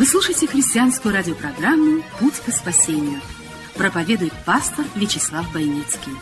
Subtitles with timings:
[0.00, 3.20] Вы слушаете христианскую радиопрограмму «Путь к спасению».
[3.74, 6.14] Проповедует пастор Вячеслав Бойницкий.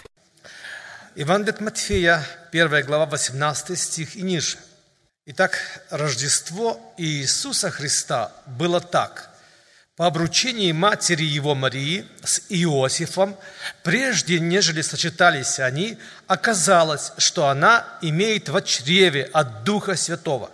[1.15, 4.57] Евангелие от Матфея, 1 глава, 18 стих и ниже.
[5.27, 5.61] Итак,
[5.91, 9.31] Рождество Иисуса Христа было так.
[9.95, 13.37] По обручении матери его Марии с Иосифом,
[13.85, 20.51] прежде нежели сочетались они, оказалось, что она имеет в чреве от Духа Святого.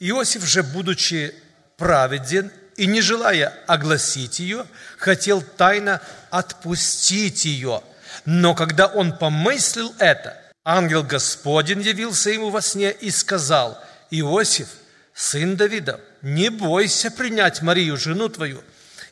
[0.00, 1.32] Иосиф же, будучи
[1.78, 4.66] праведен и не желая огласить ее,
[4.98, 7.82] хотел тайно отпустить ее.
[8.26, 14.68] Но когда он помыслил это, ангел Господень явился ему во сне и сказал, «Иосиф,
[15.14, 18.62] сын Давида, не бойся принять Марию, жену твою,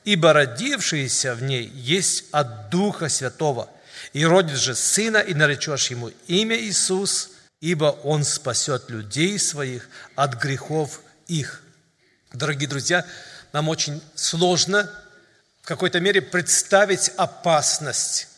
[0.04, 3.70] ибо родившаяся в ней есть от Духа Святого.
[4.12, 7.30] И родит же сына, и наречешь ему имя Иисус,
[7.60, 11.62] ибо он спасет людей своих от грехов их».
[12.36, 13.06] Дорогие друзья,
[13.54, 14.90] нам очень сложно
[15.62, 18.28] в какой-то мере представить опасность,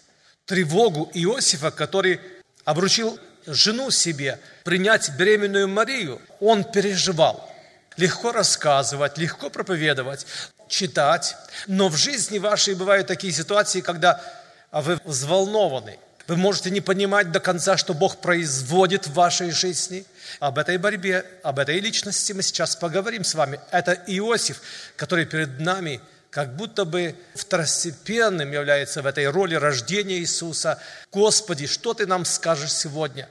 [0.46, 2.20] тревогу Иосифа, который
[2.64, 6.22] обручил жену себе принять беременную Марию.
[6.38, 7.52] Он переживал.
[7.96, 10.26] Легко рассказывать, легко проповедовать,
[10.68, 11.34] читать.
[11.66, 14.22] Но в жизни вашей бывают такие ситуации, когда
[14.70, 15.98] вы взволнованы.
[16.28, 20.04] Вы можете не понимать до конца, что Бог производит в вашей жизни.
[20.40, 23.58] Об этой борьбе, об этой личности мы сейчас поговорим с вами.
[23.70, 24.60] Это Иосиф,
[24.96, 30.78] который перед нами как будто бы второстепенным является в этой роли рождения Иисуса.
[31.10, 33.26] Господи, что Ты нам скажешь сегодня?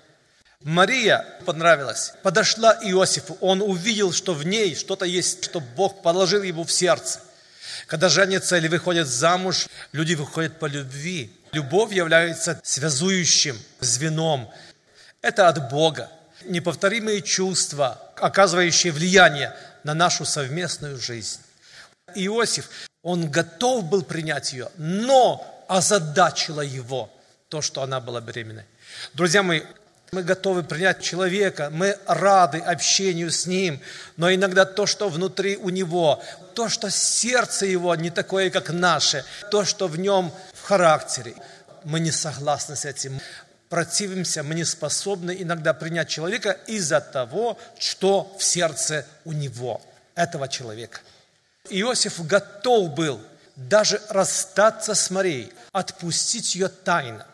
[0.62, 6.64] Мария понравилась, подошла Иосифу, он увидел, что в ней что-то есть, что Бог положил ему
[6.64, 7.22] в сердце.
[7.86, 11.32] Когда женятся или выходят замуж, люди выходят по любви.
[11.52, 14.50] Любовь является связующим звеном.
[15.22, 16.10] Это от Бога.
[16.46, 21.40] Неповторимые чувства, оказывающие влияние на нашу совместную жизнь.
[22.16, 22.70] Иосиф,
[23.02, 27.10] он готов был принять ее, но озадачило его
[27.50, 28.66] то, что она была беременной.
[29.14, 29.62] Друзья мои,
[30.12, 33.82] мы готовы принять человека, мы рады общению с ним,
[34.16, 39.26] но иногда то, что внутри у него, то, что сердце его не такое, как наше,
[39.52, 40.32] то, что в нем
[40.68, 41.34] характере,
[41.86, 43.22] мы не согласны с этим,
[43.70, 49.82] противимся, мы не способны иногда принять человека из-за того, что в сердце у него,
[50.16, 51.00] этого человека.
[51.70, 53.22] Иосиф готов был
[53.56, 57.26] даже расстаться с Марией, отпустить ее тайно.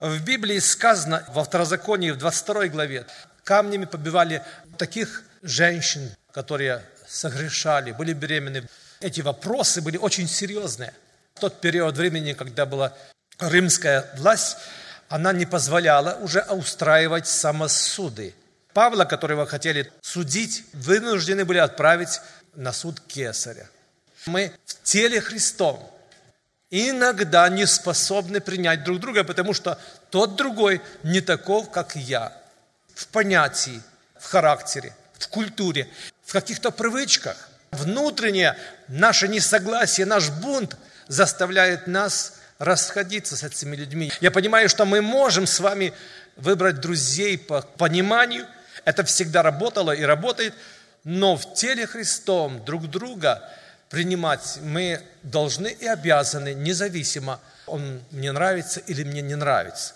[0.00, 3.06] В Библии сказано во Второзаконии, в 22 главе,
[3.44, 4.42] камнями побивали
[4.78, 8.68] таких женщин, которые согрешали, были беременны.
[9.00, 10.92] Эти вопросы были очень серьезные.
[11.34, 12.92] В тот период времени, когда была
[13.40, 14.56] римская власть,
[15.08, 18.36] она не позволяла уже устраивать самосуды.
[18.72, 22.20] Павла, которого хотели судить, вынуждены были отправить
[22.54, 23.68] на суд кесаря.
[24.26, 25.90] Мы в теле Христом
[26.70, 29.76] иногда не способны принять друг друга, потому что
[30.10, 32.32] тот другой не таков, как я.
[32.94, 33.82] В понятии,
[34.20, 35.88] в характере, в культуре,
[36.24, 37.48] в каких-то привычках.
[37.72, 38.56] Внутреннее
[38.86, 40.76] наше несогласие, наш бунт
[41.08, 44.12] заставляет нас расходиться с этими людьми.
[44.20, 45.92] Я понимаю, что мы можем с вами
[46.36, 48.46] выбрать друзей по пониманию.
[48.84, 50.54] Это всегда работало и работает.
[51.04, 53.42] Но в теле Христом друг друга–
[53.94, 59.94] принимать мы должны и обязаны, независимо, он мне нравится или мне не нравится.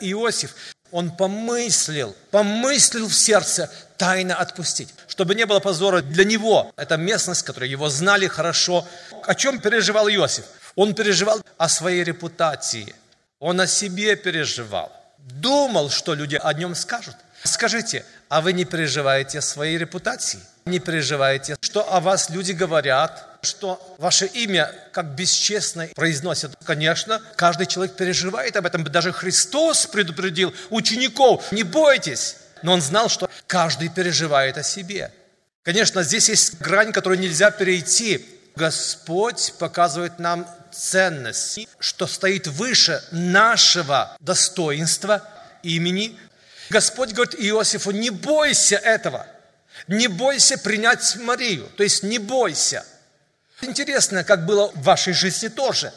[0.00, 6.72] Иосиф, он помыслил, помыслил в сердце тайно отпустить, чтобы не было позора для него.
[6.76, 8.86] Это местность, которую его знали хорошо.
[9.24, 10.44] О чем переживал Иосиф?
[10.76, 12.94] Он переживал о своей репутации.
[13.40, 14.92] Он о себе переживал.
[15.18, 17.16] Думал, что люди о нем скажут.
[17.42, 20.38] Скажите, а вы не переживаете о своей репутации?
[20.66, 26.56] Не переживайте, что о вас люди говорят, что ваше имя как бесчестно произносят.
[26.64, 28.82] Конечно, каждый человек переживает об этом.
[28.84, 32.36] Даже Христос предупредил учеников, не бойтесь.
[32.62, 35.12] Но он знал, что каждый переживает о себе.
[35.64, 38.26] Конечно, здесь есть грань, которую нельзя перейти.
[38.56, 45.22] Господь показывает нам ценность, что стоит выше нашего достоинства,
[45.62, 46.18] имени.
[46.70, 49.26] Господь говорит Иосифу, не бойся этого–
[49.86, 52.86] Не бойся принять Марию, то есть не бойся.
[53.60, 55.92] Интересно, как было в вашей жизни тоже.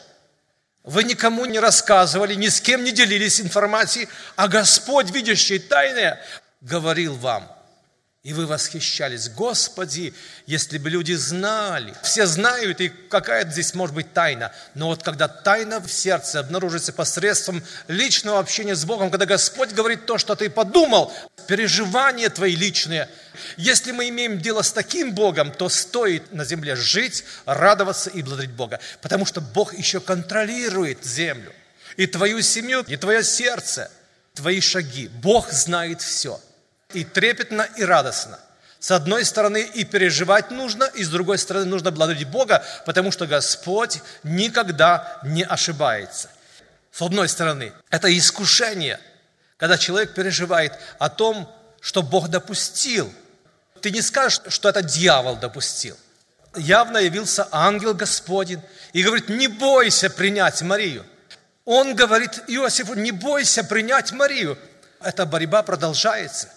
[0.84, 6.22] Вы никому не рассказывали, ни с кем не делились информацией, а Господь, видящий тайное,
[6.62, 7.52] говорил вам–
[8.28, 9.30] и вы восхищались.
[9.30, 10.14] Господи,
[10.48, 11.94] если бы люди знали.
[12.04, 14.52] Все знают, и какая здесь может быть тайна.
[14.74, 20.06] Но вот когда тайна в сердце обнаружится посредством личного общения с Богом, когда Господь говорит
[20.06, 21.14] то, что ты подумал,
[21.48, 23.08] переживания твои личные.
[23.56, 28.52] Если мы имеем дело с таким Богом, то стоит на земле жить, радоваться и благодарить
[28.52, 28.82] Бога.
[29.02, 31.54] Потому что Бог еще контролирует землю.
[31.96, 33.90] И твою семью, и твое сердце,
[34.34, 35.08] твои шаги.
[35.08, 36.42] Бог знает все
[36.94, 38.40] и трепетно, и радостно.
[38.80, 43.26] С одной стороны и переживать нужно, и с другой стороны нужно благодарить Бога, потому что
[43.26, 46.30] Господь никогда не ошибается.
[46.92, 49.00] С одной стороны, это искушение,
[49.58, 51.52] когда человек переживает о том,
[51.82, 53.12] что Бог допустил.
[53.82, 55.98] Ты не скажешь, что это дьявол допустил.
[56.56, 58.62] Явно явился ангел Господень
[58.94, 61.06] и говорит, не бойся принять Марию.
[61.66, 64.58] Он говорит Иосифу, не бойся принять Марию.
[65.02, 66.50] Эта борьба продолжается.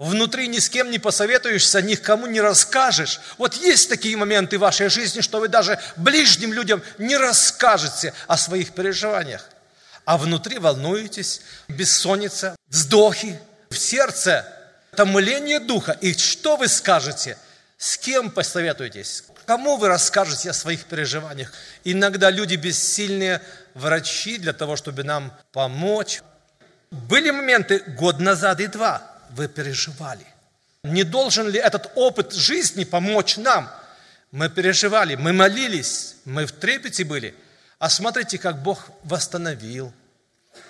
[0.00, 3.20] Внутри ни с кем не посоветуешься, никому не расскажешь.
[3.36, 8.38] Вот есть такие моменты в вашей жизни, что вы даже ближним людям не расскажете о
[8.38, 9.44] своих переживаниях.
[10.06, 13.38] А внутри волнуетесь, бессонница, вздохи,
[13.68, 14.46] в сердце
[14.96, 15.92] томление духа.
[16.00, 17.36] И что вы скажете?
[17.76, 19.24] С кем посоветуетесь?
[19.44, 21.52] Кому вы расскажете о своих переживаниях?
[21.84, 23.42] Иногда люди бессильные
[23.74, 26.22] врачи для того, чтобы нам помочь.
[26.90, 30.26] Были моменты год назад и два– вы переживали?
[30.82, 33.70] Не должен ли этот опыт жизни помочь нам?
[34.32, 37.34] Мы переживали, мы молились, мы в трепете были.
[37.78, 39.92] А смотрите, как Бог восстановил.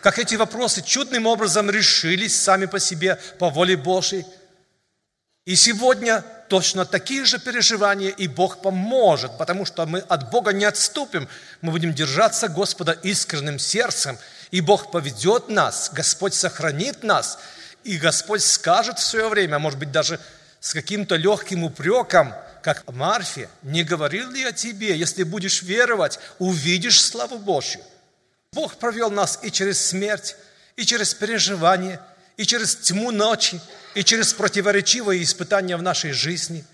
[0.01, 4.25] Как эти вопросы чудным образом решились сами по себе, по воле Божьей.
[5.45, 10.65] И сегодня точно такие же переживания, и Бог поможет, потому что мы от Бога не
[10.65, 11.29] отступим.
[11.61, 14.19] Мы будем держаться Господа искренним сердцем,
[14.51, 17.39] и Бог поведет нас, Господь сохранит нас,
[17.85, 20.21] и Господь скажет в свое время, может быть, даже
[20.61, 27.01] с каким-то легким упреком, как Марфе, не говорил ли я тебе, если будешь веровать, увидишь
[27.01, 27.81] славу Божью.
[28.53, 30.37] Бог провел нас и через смерть,
[30.77, 32.01] и через переживание,
[32.37, 33.61] и через тьму ночи,
[33.95, 36.65] и через противоречивые испытания в нашей жизни.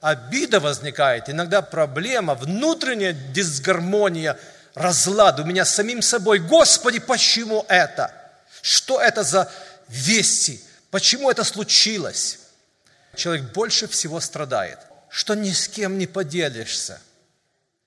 [0.00, 4.38] Обида возникает, иногда проблема, внутренняя дисгармония,
[4.74, 6.38] разлад у меня с самим собой.
[6.38, 8.12] Господи, почему это?
[8.60, 9.50] Что это за
[9.88, 10.60] вести,
[10.90, 12.38] почему это случилось.
[13.16, 14.78] Человек больше всего страдает,
[15.08, 17.00] что ни с кем не поделишься,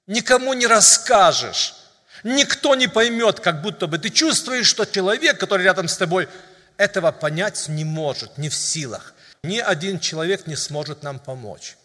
[0.07, 1.75] никому не расскажешь,
[2.23, 6.29] никто не поймет, как будто бы ты чувствуешь, что человек, который рядом с тобой,
[6.77, 9.13] этого понять не может, не в силах.
[9.43, 11.77] Ни один человек не сможет нам помочь.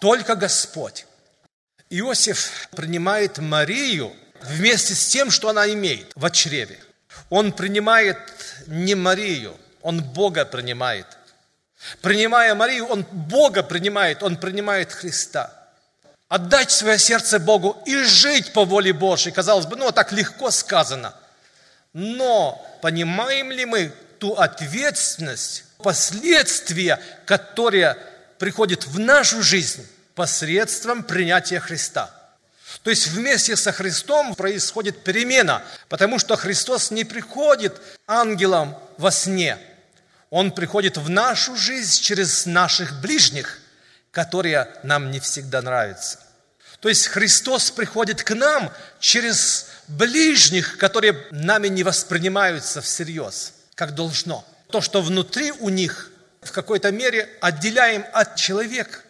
[0.00, 1.06] Только Господь.
[1.90, 6.78] Иосиф принимает Марию вместе с тем, что она имеет в чреве.
[7.30, 8.18] Он принимает
[8.66, 11.06] не Марию, он Бога принимает.
[12.00, 15.52] Принимая Марию, он Бога принимает, он принимает Христа.
[16.28, 19.32] Отдать свое сердце Богу и жить по воле Божьей.
[19.32, 21.14] Казалось бы, ну, так легко сказано.
[21.92, 27.96] Но понимаем ли мы ту ответственность, последствия, которые
[28.38, 32.10] приходят в нашу жизнь посредством принятия Христа–
[32.88, 39.58] то есть вместе со Христом происходит перемена, потому что Христос не приходит ангелом во сне.
[40.30, 43.58] Он приходит в нашу жизнь через наших ближних,
[44.10, 46.18] которые нам не всегда нравятся.
[46.80, 54.46] То есть Христос приходит к нам через ближних, которые нами не воспринимаются всерьез, как должно.
[54.70, 59.00] То, что внутри у них в какой-то мере отделяем от человека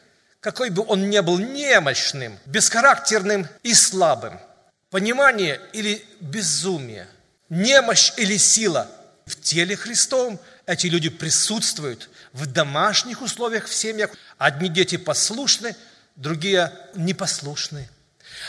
[0.49, 4.41] какой бы он ни был немощным, бесхарактерным и слабым.
[4.89, 7.07] Понимание или безумие,
[7.51, 8.91] немощь или сила
[9.27, 14.13] в теле Христовом эти люди присутствуют в домашних условиях в семьях.
[14.39, 15.77] Одни дети послушны,
[16.17, 17.87] другие непослушны.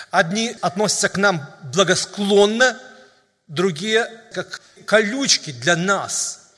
[0.10, 2.80] Одни относятся к нам благосклонно,
[3.48, 6.54] другие как колючки для нас.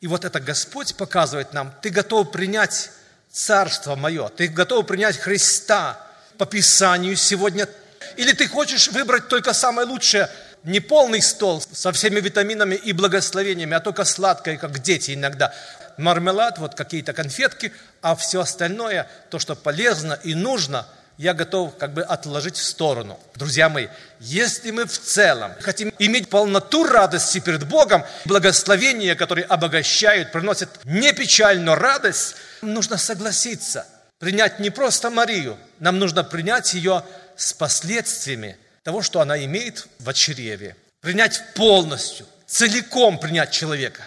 [0.00, 2.92] И вот это Господь показывает нам, ты готов принять
[3.32, 5.98] царство мое, ты готов принять Христа
[6.38, 7.68] по Писанию сегодня,
[8.16, 10.28] или ты хочешь выбрать только самое лучшее,
[10.64, 15.54] не полный стол со всеми витаминами и благословениями, а только сладкое, как дети иногда.
[15.96, 17.72] Мармелад, вот какие-то конфетки,
[18.02, 20.86] а все остальное, то, что полезно и нужно,
[21.20, 23.20] я готов как бы отложить в сторону.
[23.34, 23.88] Друзья мои,
[24.20, 31.12] если мы в целом хотим иметь полноту радости перед Богом, благословения, которые обогащают, приносят не
[31.12, 33.86] печаль, но радость, нужно согласиться,
[34.18, 37.04] принять не просто Марию, нам нужно принять ее
[37.36, 40.74] с последствиями того, что она имеет в чреве.
[41.02, 44.04] Принять полностью, целиком принять человека.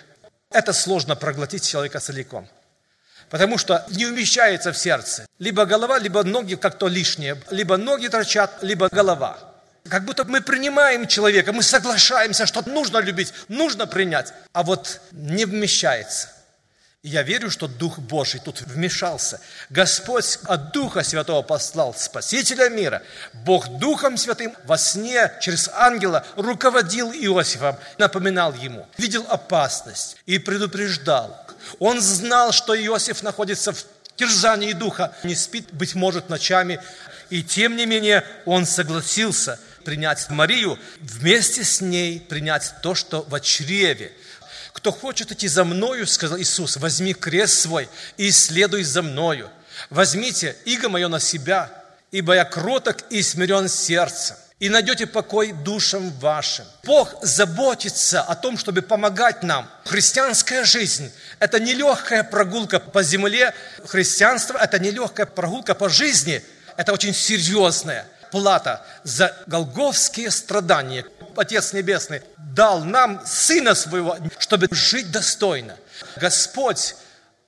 [0.49, 2.49] Это сложно проглотить человека целиком.
[3.33, 5.25] Потому что не умещается в сердце.
[5.39, 7.35] Либо голова, либо ноги как-то лишнее.
[7.49, 9.39] Либо ноги торчат, либо голова.
[9.89, 14.31] Как будто мы принимаем человека, мы соглашаемся, что нужно любить, нужно принять.
[14.51, 16.29] А вот не вмещается.
[17.01, 19.41] И я верю, что Дух Божий тут вмешался.
[19.71, 23.01] Господь от Духа Святого послал Спасителя мира.
[23.33, 31.42] Бог Духом Святым во сне через ангела руководил Иосифом, напоминал ему, видел опасность и предупреждал.
[31.79, 36.79] Он знал, что Иосиф находится в терзании духа, не спит, быть может, ночами.
[37.29, 43.39] И тем не менее он согласился принять Марию, вместе с ней принять то, что в
[43.39, 44.11] чреве–
[44.73, 49.49] кто хочет идти за мною, сказал Иисус, возьми крест свой и следуй за мною.
[49.89, 51.71] Возьмите иго мое на себя,
[52.11, 56.63] ибо я кроток и смирен сердцем, и найдете покой душам вашим.
[56.85, 59.69] Бог заботится о том, чтобы помогать нам.
[59.83, 63.53] Христианская жизнь– это не легкая прогулка по земле.
[63.85, 66.41] Христианство– это не легкая прогулка по жизни.
[66.77, 71.05] Это очень серьезная плата за голговские страдания.
[71.35, 75.75] Отец Небесный дал нам Сына Своего, чтобы жить достойно.
[76.15, 76.95] Господь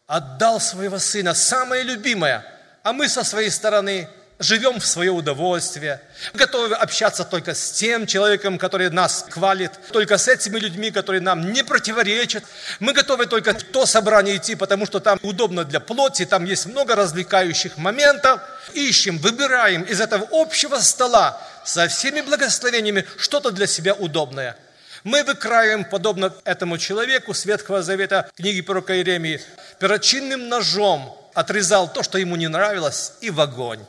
[0.05, 2.43] отдал Своего Сына, самое любимое,
[2.83, 6.01] а мы со своей стороны живем в свое удовольствие,
[6.33, 11.51] готовы общаться только с тем человеком, который нас хвалит, только с этими людьми, которые нам
[11.51, 12.43] не противоречат.
[12.79, 16.65] Мы готовы только в то собрание идти, потому что там удобно для плоти, там есть
[16.65, 18.41] много развлекающих моментов.
[18.73, 24.57] Ищем, выбираем из этого общего стола со всеми благословениями что-то для себя удобное.
[25.03, 29.39] Мы выкраиваем, подобно этому человеку с Ветхого Завета, книги пророка Иеремии,
[29.79, 33.85] перочинным ножом отрезал то, что ему не нравилось, и в огонь.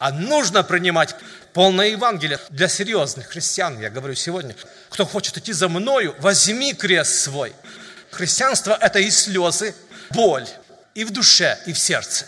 [0.00, 1.14] А нужно принимать
[1.52, 4.56] полное Евангелие для серьезных христиан, я говорю сегодня.
[4.88, 7.52] Кто хочет идти за мною, возьми крест свой.
[8.10, 9.74] Христианство– это и слезы,
[10.12, 10.48] боль,
[10.94, 12.24] и в душе, и в сердце.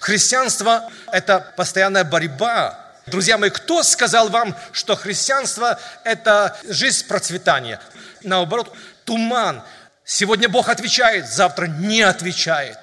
[0.00, 2.80] Христианство– это постоянная борьба.
[3.04, 7.80] Друзья мои, кто сказал вам, что христианство– это жизнь процветания?
[8.22, 9.62] Наоборот, туман.
[10.06, 12.78] Сегодня Бог отвечает, завтра не отвечает.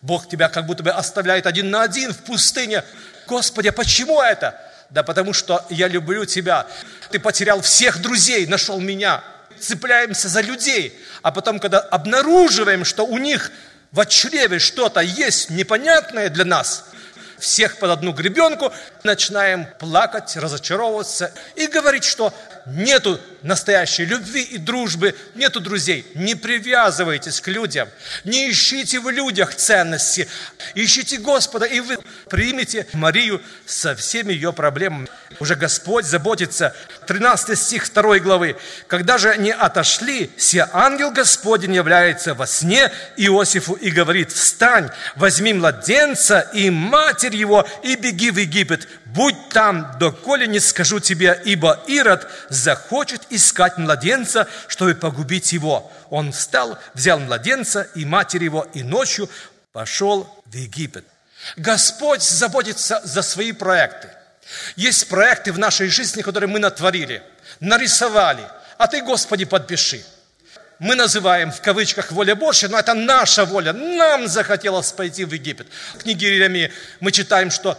[0.00, 2.82] Бог тебя как будто бы оставляет один на один в пустыне.
[3.26, 4.60] Господи, а почему это?
[4.90, 6.66] Да потому что я люблю тебя.
[7.10, 9.22] Ты потерял всех друзей, нашел меня.
[9.58, 10.98] Цепляемся за людей.
[11.22, 13.50] А потом, когда обнаруживаем, что у них
[13.90, 16.84] в чреве что-то есть непонятное для нас,
[17.38, 22.32] всех под одну гребенку, начинаем плакать, разочаровываться и говорить, что
[22.66, 26.04] нету настоящей любви и дружбы, нету друзей.
[26.14, 27.88] Не привязывайтесь к людям,
[28.24, 30.28] не ищите в людях ценности,
[30.74, 35.08] ищите Господа, и вы примете Марию со всеми ее проблемами.
[35.38, 36.74] Уже Господь заботится.
[37.06, 38.56] 13 стих 2 главы.
[38.88, 45.52] «Когда же они отошли, се ангел Господень является во сне Иосифу и говорит, «Встань, возьми
[45.52, 51.82] младенца и матерь его, и беги в Египет, будь там, доколе не скажу тебе, ибо
[51.86, 52.26] Ирод
[52.56, 55.90] захочет искать младенца, чтобы погубить его.
[56.10, 59.28] Он встал, взял младенца и матерь его, и ночью
[59.72, 61.04] пошел в Египет.
[61.56, 64.08] Господь заботится за свои проекты.
[64.76, 67.22] Есть проекты в нашей жизни, которые мы натворили,
[67.60, 68.42] нарисовали.
[68.78, 70.04] А ты, Господи, подпиши.
[70.78, 73.72] Мы называем в кавычках воля Божья, но это наша воля.
[73.72, 75.66] Нам захотелось пойти в Египет.
[75.94, 77.78] В книге Иеремии мы читаем, что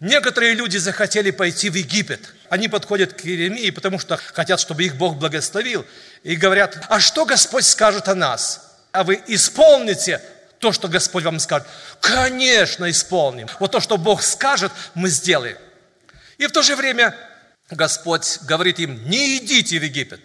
[0.00, 2.32] Некоторые люди захотели пойти в Египет.
[2.48, 5.84] Они подходят к Иеремии, потому что хотят, чтобы их Бог благословил.
[6.22, 8.76] И говорят, а что Господь скажет о нас?
[8.92, 10.22] А вы исполните
[10.60, 11.66] то, что Господь вам скажет.
[12.00, 13.48] Конечно, исполним.
[13.58, 15.58] Вот то, что Бог скажет, мы сделаем.
[16.38, 17.16] И в то же время
[17.68, 20.20] Господь говорит им, не идите в Египет.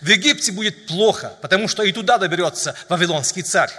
[0.00, 3.72] В Египте будет плохо, потому что и туда доберется Вавилонский царь.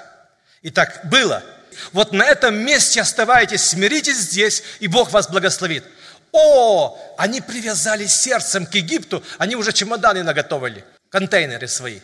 [0.61, 1.41] И так было–
[1.91, 5.83] вот на этом месте оставайтесь, смиритесь здесь, и Бог вас благословит.
[6.31, 11.99] О, они привязали сердцем к Египту, они уже чемоданы наготовили, контейнеры свои.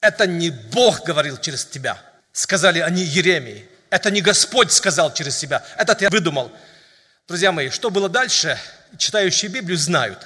[0.00, 2.00] Это не Бог говорил через тебя,
[2.32, 3.68] сказали они Еремии.
[3.90, 6.50] Это не Господь сказал через себя, это ты выдумал.
[7.26, 8.58] Друзья мои, что было дальше,
[8.96, 10.18] читающие Библию знают.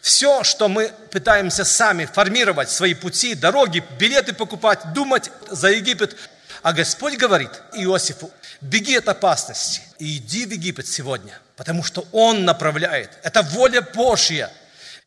[0.00, 6.16] Все, что мы пытаемся сами формировать, свои пути, дороги, билеты покупать, думать за Египет,
[6.62, 12.44] а Господь говорит Иосифу, беги от опасности и иди в Египет сегодня, потому что Он
[12.44, 13.10] направляет.
[13.22, 14.50] Это воля Божья.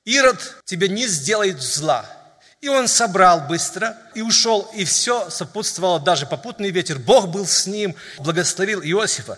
[0.06, 2.06] Ирод тебе не сделает зла.
[2.62, 6.98] И он собрал быстро и ушел, и все сопутствовало, даже попутный ветер.
[6.98, 9.38] Бог был с ним, благословил Иосифа.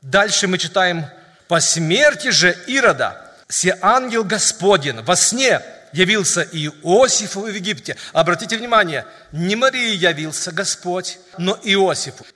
[0.00, 1.04] Дальше мы читаем,
[1.46, 5.60] по смерти же Ирода, се ангел Господень во сне
[5.94, 7.96] явился Иосифу в Египте.
[8.12, 12.26] Обратите внимание, не Марии явился Господь, но Иосифу.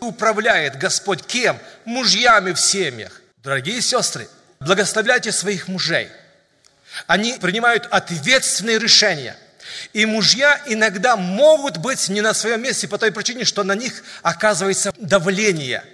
[0.00, 1.58] Управляет Господь кем?
[1.84, 3.20] Мужьями в семьях.
[3.42, 4.28] Дорогие сестры,
[4.60, 6.08] благословляйте своих мужей.
[7.06, 9.36] Они принимают ответственные решения.
[9.92, 14.02] И мужья иногда могут быть не на своем месте по той причине, что на них
[14.22, 15.84] оказывается давление.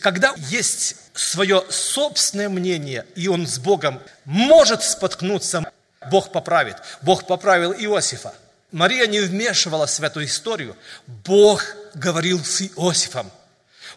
[0.00, 5.64] Когда есть свое собственное мнение, и он с Богом может споткнуться,
[6.10, 6.76] Бог поправит.
[7.02, 8.34] Бог поправил Иосифа.
[8.72, 10.76] Мария не вмешивалась в эту историю.
[11.06, 13.30] Бог говорил с Иосифом.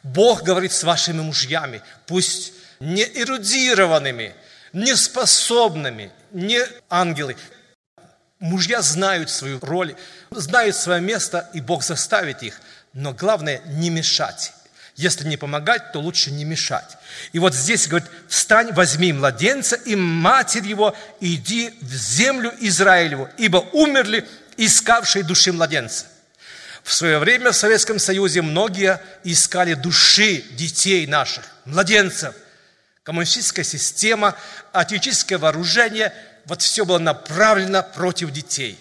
[0.03, 1.81] Бог говорит с вашими мужьями.
[2.05, 4.33] Пусть не эрудированными,
[4.73, 7.35] не способными, не ангелы.
[8.39, 9.95] Мужья знают свою роль,
[10.31, 12.61] знают свое место, и Бог заставит их.
[12.93, 14.53] Но главное не мешать.
[14.99, 16.97] Если не помогать, то лучше не мешать.
[17.31, 23.29] И вот здесь говорит, встань, возьми младенца и матерь его, и иди в землю Израилеву,
[23.37, 24.27] ибо умерли
[24.57, 26.05] искавшие души младенца.
[26.83, 32.35] В свое время в Советском Союзе многие искали души детей наших, младенцев.
[33.03, 34.35] Коммунистическая система,
[34.73, 36.13] атеистическое вооружение,
[36.43, 38.77] вот все было направлено против детей.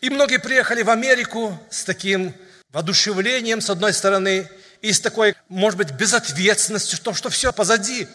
[0.00, 2.34] И многие приехали в Америку с таким
[2.72, 4.50] воодушевлением, с одной стороны,
[4.82, 8.08] и с такой, может быть, безответственностью, что, что все позади.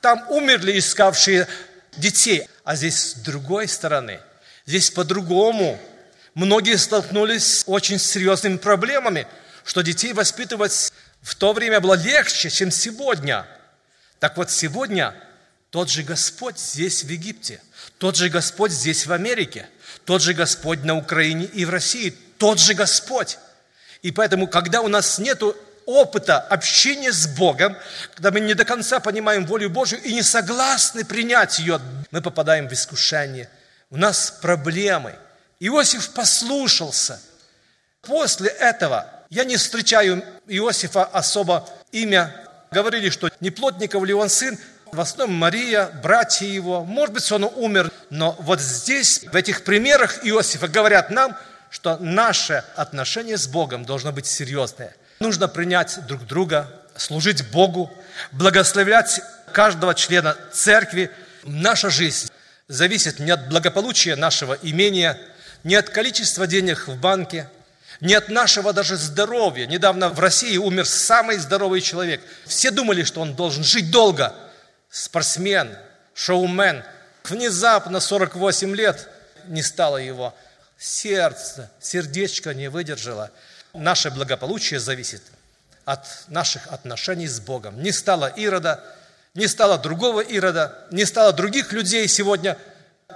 [0.00, 1.46] Там умерли искавшие
[1.96, 4.20] детей, а здесь с другой стороны,
[4.66, 5.78] здесь по-другому.
[6.34, 9.26] Многие столкнулись с очень серьезными проблемами,
[9.64, 13.46] что детей воспитывать в то время было легче, чем сегодня.
[14.18, 15.14] Так вот, сегодня
[15.70, 17.60] тот же Господь здесь, в Египте,
[17.98, 19.68] тот же Господь здесь, в Америке,
[20.04, 23.38] тот же Господь на Украине и в России, тот же Господь.
[24.02, 27.76] И поэтому, когда у нас нету опыта общения с Богом,
[28.14, 32.68] когда мы не до конца понимаем волю Божью и не согласны принять ее, мы попадаем
[32.68, 33.48] в искушение.
[33.90, 35.14] У нас проблемы.
[35.60, 37.20] Иосиф послушался.
[38.02, 42.34] После этого я не встречаю Иосифа особо имя.
[42.70, 44.58] Говорили, что не плотников ли он сын,
[44.92, 50.24] в основном Мария, братья его, может быть, он умер, но вот здесь, в этих примерах
[50.26, 51.34] Иосифа говорят нам,
[51.72, 54.94] что наше отношение с Богом должно быть серьезное.
[55.20, 57.90] Нужно принять друг друга, служить Богу,
[58.30, 61.10] благословлять каждого члена церкви.
[61.44, 62.30] Наша жизнь
[62.68, 65.18] зависит не от благополучия нашего имения,
[65.64, 67.48] не от количества денег в банке,
[68.00, 69.64] не от нашего даже здоровья.
[69.64, 72.20] Недавно в России умер самый здоровый человек.
[72.44, 74.34] Все думали, что он должен жить долго.
[74.90, 75.74] Спортсмен,
[76.12, 76.84] шоумен.
[77.24, 79.08] Внезапно 48 лет
[79.46, 80.34] не стало его.
[80.82, 83.30] Сердце, сердечко не выдержало.
[83.72, 85.22] Наше благополучие зависит
[85.84, 87.80] от наших отношений с Богом.
[87.80, 88.82] Не стало Ирода,
[89.34, 92.58] не стало другого Ирода, не стало других людей сегодня,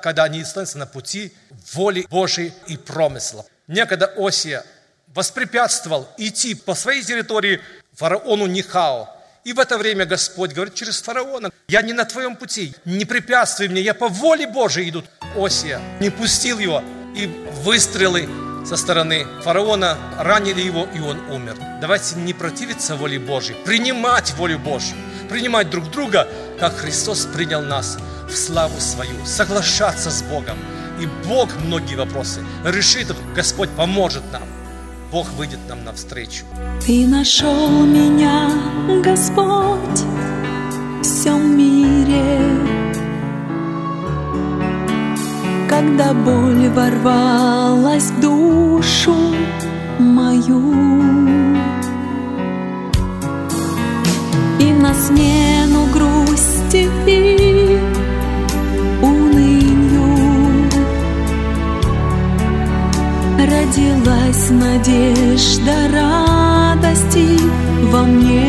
[0.01, 1.35] когда они становятся на пути
[1.73, 3.45] воли Божьей и промысла.
[3.67, 4.65] Некогда Осия
[5.09, 7.61] воспрепятствовал идти по своей территории
[7.95, 9.13] фараону Нихао.
[9.43, 13.67] И в это время Господь говорит через фараона, я не на твоем пути, не препятствуй
[13.67, 15.03] мне, я по воле Божьей иду.
[15.37, 16.81] Осия не пустил его,
[17.17, 17.27] и
[17.65, 18.29] выстрелы
[18.65, 21.57] со стороны фараона, ранили его, и он умер.
[21.81, 24.97] Давайте не противиться воле Божьей, принимать волю Божью,
[25.29, 27.97] принимать друг друга, как Христос принял нас
[28.29, 30.59] в славу свою, соглашаться с Богом.
[31.01, 34.43] И Бог многие вопросы решит, Господь поможет нам.
[35.13, 36.45] Бог выйдет нам навстречу.
[36.85, 38.51] Ты нашел меня,
[39.03, 42.66] Господь, в всем мире
[45.77, 49.15] когда боль ворвалась в душу
[49.99, 50.73] мою.
[54.59, 57.79] И на смену грусти и
[59.03, 60.17] унынию
[63.39, 67.39] Родилась надежда радости
[67.93, 68.49] во мне.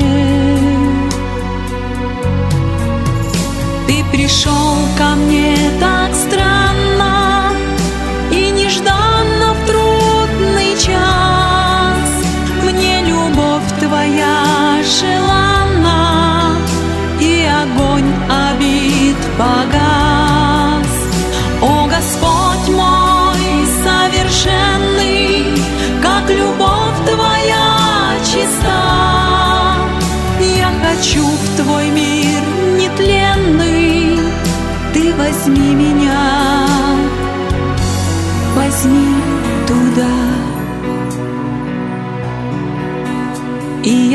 [3.85, 6.86] Ты пришел ко мне так странно,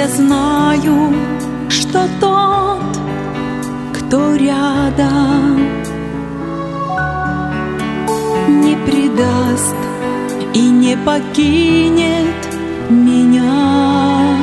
[0.02, 1.14] я знаю,
[1.68, 2.98] что тот,
[3.94, 5.60] кто рядом,
[8.48, 9.76] не предаст
[10.54, 12.40] и не покинет
[12.90, 14.36] меня.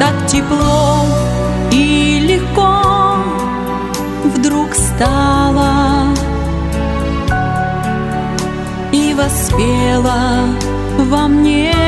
[0.00, 1.04] Так тепло
[1.70, 3.18] и легко
[4.34, 6.06] вдруг стало
[8.92, 10.46] и воспела
[11.10, 11.85] во мне.